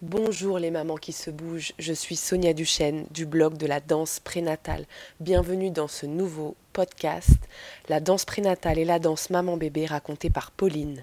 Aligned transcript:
Bonjour 0.00 0.60
les 0.60 0.70
mamans 0.70 0.94
qui 0.94 1.10
se 1.10 1.28
bougent, 1.28 1.72
je 1.76 1.92
suis 1.92 2.14
Sonia 2.14 2.52
Duchesne 2.52 3.06
du 3.10 3.26
blog 3.26 3.56
de 3.56 3.66
la 3.66 3.80
danse 3.80 4.20
prénatale. 4.20 4.84
Bienvenue 5.18 5.72
dans 5.72 5.88
ce 5.88 6.06
nouveau 6.06 6.54
podcast, 6.72 7.34
La 7.88 7.98
danse 7.98 8.24
prénatale 8.24 8.78
et 8.78 8.84
la 8.84 9.00
danse 9.00 9.28
maman-bébé 9.30 9.86
racontée 9.86 10.30
par 10.30 10.52
Pauline. 10.52 11.02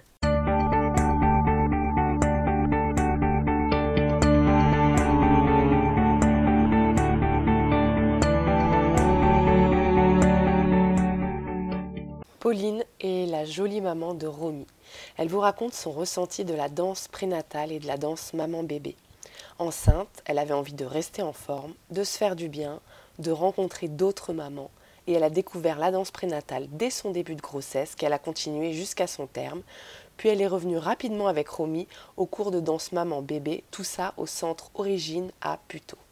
Pauline 12.45 12.85
est 12.99 13.25
la 13.27 13.43
jolie 13.43 13.81
maman 13.81 14.13
de 14.13 14.27
Romy. 14.27 14.67
Elle 15.17 15.29
vous 15.29 15.39
raconte 15.39 15.73
son 15.73 15.91
ressenti 15.91 16.45
de 16.45 16.53
la 16.53 16.69
danse 16.69 17.07
prénatale 17.07 17.71
et 17.71 17.79
de 17.79 17.87
la 17.87 17.97
danse 17.97 18.35
maman-bébé. 18.35 18.95
Enceinte, 19.57 20.21
elle 20.25 20.37
avait 20.37 20.53
envie 20.53 20.75
de 20.75 20.85
rester 20.85 21.23
en 21.23 21.33
forme, 21.33 21.73
de 21.89 22.03
se 22.03 22.15
faire 22.15 22.35
du 22.35 22.47
bien, 22.47 22.81
de 23.17 23.31
rencontrer 23.31 23.87
d'autres 23.87 24.31
mamans, 24.31 24.69
et 25.07 25.13
elle 25.13 25.23
a 25.23 25.31
découvert 25.31 25.79
la 25.79 25.89
danse 25.89 26.11
prénatale 26.11 26.67
dès 26.69 26.91
son 26.91 27.09
début 27.09 27.33
de 27.33 27.41
grossesse, 27.41 27.95
qu'elle 27.95 28.13
a 28.13 28.19
continué 28.19 28.73
jusqu'à 28.73 29.07
son 29.07 29.25
terme, 29.25 29.63
puis 30.15 30.29
elle 30.29 30.39
est 30.39 30.45
revenue 30.45 30.77
rapidement 30.77 31.25
avec 31.25 31.49
Romy 31.49 31.87
au 32.15 32.27
cours 32.27 32.51
de 32.51 32.59
danse 32.59 32.91
maman-bébé, 32.91 33.63
tout 33.71 33.83
ça 33.83 34.13
au 34.17 34.27
centre 34.27 34.69
Origine 34.75 35.31
à 35.41 35.57
Puteaux. 35.67 36.04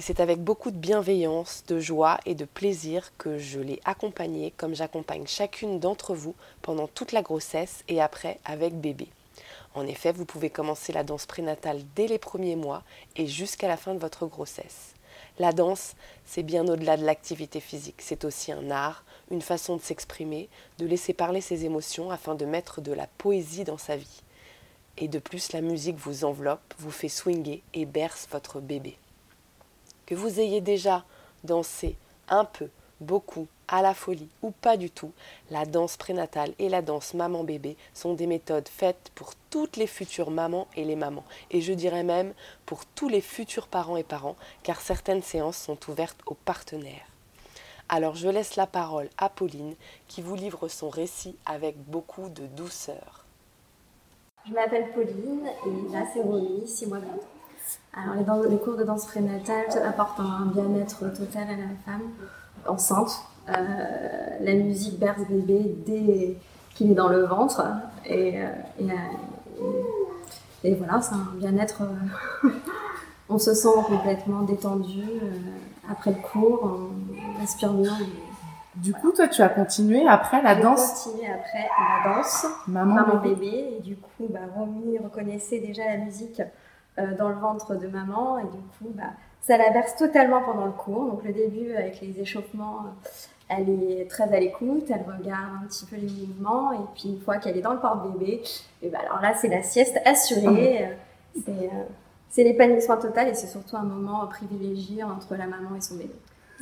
Et 0.00 0.02
c'est 0.02 0.20
avec 0.20 0.42
beaucoup 0.42 0.70
de 0.70 0.78
bienveillance, 0.78 1.62
de 1.68 1.78
joie 1.78 2.20
et 2.24 2.34
de 2.34 2.46
plaisir 2.46 3.12
que 3.18 3.38
je 3.38 3.60
l'ai 3.60 3.80
accompagnée 3.84 4.50
comme 4.56 4.74
j'accompagne 4.74 5.26
chacune 5.26 5.78
d'entre 5.78 6.14
vous 6.14 6.34
pendant 6.62 6.86
toute 6.86 7.12
la 7.12 7.20
grossesse 7.20 7.84
et 7.86 8.00
après 8.00 8.38
avec 8.46 8.80
bébé. 8.80 9.08
En 9.74 9.86
effet, 9.86 10.12
vous 10.12 10.24
pouvez 10.24 10.48
commencer 10.48 10.94
la 10.94 11.04
danse 11.04 11.26
prénatale 11.26 11.82
dès 11.96 12.06
les 12.06 12.16
premiers 12.16 12.56
mois 12.56 12.82
et 13.14 13.26
jusqu'à 13.26 13.68
la 13.68 13.76
fin 13.76 13.92
de 13.92 13.98
votre 13.98 14.24
grossesse. 14.24 14.94
La 15.38 15.52
danse, 15.52 15.96
c'est 16.24 16.44
bien 16.44 16.66
au-delà 16.66 16.96
de 16.96 17.04
l'activité 17.04 17.60
physique, 17.60 18.00
c'est 18.00 18.24
aussi 18.24 18.52
un 18.52 18.70
art, 18.70 19.04
une 19.30 19.42
façon 19.42 19.76
de 19.76 19.82
s'exprimer, 19.82 20.48
de 20.78 20.86
laisser 20.86 21.12
parler 21.12 21.42
ses 21.42 21.66
émotions 21.66 22.10
afin 22.10 22.34
de 22.34 22.46
mettre 22.46 22.80
de 22.80 22.92
la 22.92 23.06
poésie 23.18 23.64
dans 23.64 23.76
sa 23.76 23.98
vie. 23.98 24.22
Et 24.96 25.08
de 25.08 25.18
plus, 25.18 25.52
la 25.52 25.60
musique 25.60 25.98
vous 25.98 26.24
enveloppe, 26.24 26.72
vous 26.78 26.90
fait 26.90 27.10
swinger 27.10 27.62
et 27.74 27.84
berce 27.84 28.26
votre 28.32 28.60
bébé 28.60 28.96
que 30.10 30.16
vous 30.16 30.40
ayez 30.40 30.60
déjà 30.60 31.04
dansé 31.44 31.96
un 32.28 32.44
peu, 32.44 32.68
beaucoup, 33.00 33.46
à 33.68 33.80
la 33.80 33.94
folie 33.94 34.28
ou 34.42 34.50
pas 34.50 34.76
du 34.76 34.90
tout, 34.90 35.12
la 35.52 35.64
danse 35.64 35.96
prénatale 35.96 36.52
et 36.58 36.68
la 36.68 36.82
danse 36.82 37.14
maman-bébé 37.14 37.76
sont 37.94 38.14
des 38.14 38.26
méthodes 38.26 38.68
faites 38.68 39.12
pour 39.14 39.34
toutes 39.50 39.76
les 39.76 39.86
futures 39.86 40.32
mamans 40.32 40.66
et 40.74 40.84
les 40.84 40.96
mamans, 40.96 41.22
et 41.52 41.60
je 41.60 41.72
dirais 41.72 42.02
même 42.02 42.34
pour 42.66 42.84
tous 42.86 43.08
les 43.08 43.20
futurs 43.20 43.68
parents 43.68 43.96
et 43.96 44.02
parents, 44.02 44.34
car 44.64 44.80
certaines 44.80 45.22
séances 45.22 45.58
sont 45.58 45.78
ouvertes 45.88 46.20
aux 46.26 46.34
partenaires. 46.34 47.06
Alors 47.88 48.16
je 48.16 48.28
laisse 48.28 48.56
la 48.56 48.66
parole 48.66 49.10
à 49.16 49.28
Pauline 49.28 49.76
qui 50.08 50.22
vous 50.22 50.34
livre 50.34 50.66
son 50.66 50.88
récit 50.88 51.36
avec 51.46 51.76
beaucoup 51.86 52.30
de 52.30 52.46
douceur. 52.46 53.24
Je 54.44 54.52
m'appelle 54.52 54.90
Pauline 54.92 55.46
et 55.46 55.92
là 55.92 56.04
c'est 56.12 56.22
Romy, 56.22 56.66
6 56.66 56.86
mois. 56.88 56.98
Alors, 57.94 58.44
les, 58.44 58.58
cours 58.58 58.76
de 58.76 58.84
danse 58.84 59.06
prénatale 59.06 59.66
apportent 59.86 60.20
un 60.20 60.46
bien-être 60.46 61.00
total 61.12 61.48
à 61.48 61.56
la 61.56 61.74
femme 61.84 62.08
enceinte. 62.66 63.22
Euh, 63.48 63.52
la 64.40 64.54
musique 64.54 64.98
berce 64.98 65.22
bébé 65.28 65.76
dès 65.86 66.36
qu'il 66.74 66.92
est 66.92 66.94
dans 66.94 67.08
le 67.08 67.24
ventre. 67.24 67.62
Et, 68.06 68.40
euh, 68.42 68.92
et, 70.62 70.74
voilà, 70.74 71.00
c'est 71.00 71.14
un 71.14 71.28
bien-être. 71.34 71.82
Euh, 71.82 72.48
on 73.28 73.38
se 73.38 73.54
sent 73.54 73.68
complètement 73.86 74.42
détendu 74.42 75.04
après 75.90 76.10
le 76.12 76.18
cours, 76.18 76.62
on 76.64 77.40
respire 77.40 77.72
bien. 77.72 77.96
Du 78.76 78.92
coup, 78.92 79.10
toi, 79.10 79.26
tu 79.26 79.42
as 79.42 79.48
continué 79.48 80.06
après 80.06 80.42
la 80.42 80.54
danse 80.54 81.04
continué 81.04 81.26
après 81.26 81.68
la 82.04 82.14
danse, 82.14 82.46
maman, 82.68 83.16
bébé. 83.22 83.76
Et 83.76 83.80
du 83.80 83.96
coup, 83.96 84.26
bah, 84.30 84.40
Romy 84.54 84.98
reconnaissait 84.98 85.58
déjà 85.58 85.84
la 85.84 85.98
musique 85.98 86.40
euh, 86.98 87.16
dans 87.16 87.28
le 87.28 87.36
ventre 87.36 87.76
de 87.76 87.86
maman. 87.86 88.38
Et 88.38 88.44
du 88.44 88.48
coup 88.78 88.92
bah, 88.94 89.12
ça 89.40 89.56
la 89.56 89.70
berce 89.70 89.96
totalement 89.96 90.42
pendant 90.42 90.66
le 90.66 90.72
cours. 90.72 91.10
Donc 91.10 91.24
le 91.24 91.32
début 91.32 91.74
avec 91.74 92.00
les 92.00 92.20
échauffements, 92.20 92.86
elle 93.48 93.68
est 93.68 94.08
très 94.08 94.32
à 94.32 94.40
l'écoute, 94.40 94.90
elle 94.90 95.04
regarde 95.06 95.50
un 95.62 95.66
petit 95.66 95.86
peu 95.86 95.96
les 95.96 96.08
mouvements. 96.26 96.72
Et 96.72 96.84
puis 96.94 97.10
une 97.10 97.20
fois 97.20 97.38
qu'elle 97.38 97.56
est 97.56 97.62
dans 97.62 97.74
le 97.74 97.80
porte-bébé, 97.80 98.42
et 98.82 98.88
bah, 98.88 98.98
alors 99.04 99.20
là 99.20 99.34
c'est 99.34 99.48
la 99.48 99.62
sieste 99.62 99.98
assurée, 100.04 100.84
euh, 100.84 101.40
euh, 101.48 101.68
c'est 102.28 102.44
l'épanouissement 102.44 102.98
total. 102.98 103.28
Et 103.28 103.34
c'est 103.34 103.48
surtout 103.48 103.76
un 103.76 103.84
moment 103.84 104.26
privilégié 104.26 105.02
entre 105.02 105.36
la 105.36 105.46
maman 105.46 105.74
et 105.76 105.80
son 105.80 105.96
bébé. 105.96 106.14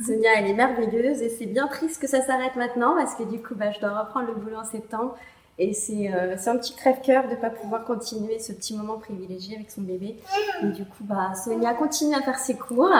Sonia, 0.05 0.29
elle 0.37 0.47
est 0.47 0.53
merveilleuse. 0.53 1.21
Et 1.21 1.29
c'est 1.29 1.45
bien 1.45 1.67
triste 1.67 2.01
que 2.01 2.07
ça 2.07 2.21
s'arrête 2.21 2.55
maintenant 2.55 2.95
parce 2.95 3.15
que 3.15 3.23
du 3.23 3.41
coup, 3.41 3.55
bah, 3.55 3.71
je 3.71 3.79
dois 3.79 3.99
reprendre 3.99 4.27
le 4.27 4.35
boulot 4.35 4.57
en 4.57 4.63
septembre 4.63 5.15
et 5.59 5.73
euh, 6.13 6.35
c'est 6.37 6.49
un 6.49 6.57
petit 6.57 6.73
crève-cœur 6.73 7.25
de 7.25 7.31
ne 7.31 7.35
pas 7.35 7.49
pouvoir 7.49 7.83
continuer 7.83 8.39
ce 8.39 8.53
petit 8.53 8.75
moment 8.77 8.97
privilégié 8.97 9.57
avec 9.57 9.69
son 9.69 9.81
bébé. 9.81 10.15
Et 10.63 10.67
du 10.67 10.85
coup, 10.85 11.03
bah, 11.03 11.33
Sonia 11.35 11.73
continue 11.73 12.15
à 12.15 12.21
faire 12.21 12.39
ses 12.39 12.55
cours. 12.55 12.95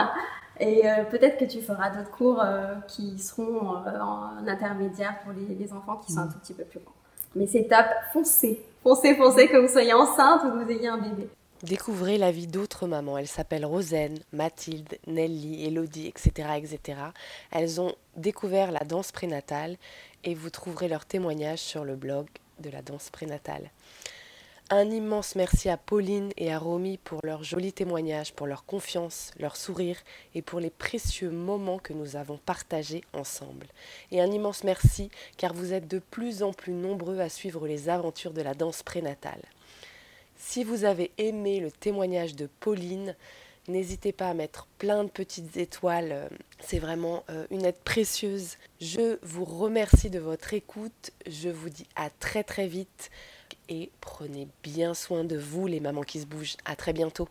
Et 0.60 0.86
euh, 0.86 1.04
peut-être 1.04 1.38
que 1.38 1.46
tu 1.46 1.62
feras 1.62 1.88
d'autres 1.88 2.10
cours 2.10 2.42
euh, 2.44 2.74
qui 2.86 3.18
seront 3.18 3.76
en 3.76 4.46
intermédiaire 4.46 5.16
pour 5.24 5.32
les, 5.32 5.72
enfants 5.72 5.96
qui 6.04 6.12
sont 6.12 6.20
un 6.20 6.26
tout 6.26 6.38
petit 6.38 6.52
peu 6.52 6.64
plus 6.64 6.80
grands. 6.80 6.92
Mais 7.34 7.46
c'est 7.46 7.64
top, 7.64 7.86
foncez, 8.12 8.62
foncez, 8.82 9.14
foncez, 9.14 9.48
que 9.48 9.56
vous 9.56 9.72
soyez 9.72 9.94
enceinte 9.94 10.42
ou 10.44 10.50
que 10.50 10.62
vous 10.62 10.70
ayez 10.70 10.88
un 10.88 10.98
bébé. 10.98 11.30
Découvrez 11.62 12.18
la 12.18 12.30
vie 12.30 12.46
d'autres 12.46 12.86
mamans. 12.86 13.16
Elles 13.16 13.26
s'appellent 13.26 13.64
Rosaine, 13.64 14.18
Mathilde, 14.34 14.98
Nelly, 15.06 15.64
Elodie, 15.66 16.08
etc., 16.08 16.48
etc. 16.58 16.98
Elles 17.52 17.80
ont 17.80 17.94
découvert 18.16 18.70
la 18.70 18.80
danse 18.80 19.12
prénatale 19.12 19.76
et 20.24 20.34
vous 20.34 20.50
trouverez 20.50 20.88
leurs 20.88 21.06
témoignages 21.06 21.60
sur 21.60 21.84
le 21.84 21.96
blog 21.96 22.26
de 22.60 22.70
la 22.70 22.82
danse 22.82 23.10
prénatale. 23.10 23.70
Un 24.72 24.88
immense 24.88 25.34
merci 25.34 25.68
à 25.68 25.76
Pauline 25.76 26.30
et 26.36 26.52
à 26.52 26.58
Romy 26.60 26.96
pour 26.96 27.18
leurs 27.24 27.42
jolis 27.42 27.72
témoignages, 27.72 28.32
pour 28.32 28.46
leur 28.46 28.64
confiance, 28.64 29.32
leur 29.40 29.56
sourire 29.56 29.98
et 30.36 30.42
pour 30.42 30.60
les 30.60 30.70
précieux 30.70 31.30
moments 31.30 31.80
que 31.80 31.92
nous 31.92 32.14
avons 32.14 32.36
partagés 32.36 33.02
ensemble. 33.12 33.66
Et 34.12 34.20
un 34.20 34.30
immense 34.30 34.62
merci 34.62 35.10
car 35.36 35.54
vous 35.54 35.72
êtes 35.72 35.88
de 35.88 35.98
plus 35.98 36.44
en 36.44 36.52
plus 36.52 36.72
nombreux 36.72 37.18
à 37.18 37.28
suivre 37.28 37.66
les 37.66 37.88
aventures 37.88 38.32
de 38.32 38.42
la 38.42 38.54
danse 38.54 38.84
prénatale. 38.84 39.42
Si 40.36 40.62
vous 40.62 40.84
avez 40.84 41.10
aimé 41.18 41.58
le 41.58 41.72
témoignage 41.72 42.36
de 42.36 42.48
Pauline, 42.60 43.16
N'hésitez 43.68 44.12
pas 44.12 44.30
à 44.30 44.34
mettre 44.34 44.66
plein 44.78 45.04
de 45.04 45.10
petites 45.10 45.56
étoiles, 45.56 46.28
c'est 46.60 46.78
vraiment 46.78 47.24
euh, 47.30 47.46
une 47.50 47.64
aide 47.64 47.78
précieuse. 47.84 48.56
Je 48.80 49.18
vous 49.22 49.44
remercie 49.44 50.10
de 50.10 50.18
votre 50.18 50.54
écoute, 50.54 51.10
je 51.26 51.48
vous 51.48 51.68
dis 51.68 51.86
à 51.96 52.10
très 52.10 52.44
très 52.44 52.66
vite 52.66 53.10
et 53.68 53.90
prenez 54.00 54.48
bien 54.62 54.94
soin 54.94 55.24
de 55.24 55.36
vous 55.36 55.66
les 55.66 55.80
mamans 55.80 56.02
qui 56.02 56.20
se 56.20 56.26
bougent. 56.26 56.56
À 56.64 56.76
très 56.76 56.92
bientôt. 56.92 57.28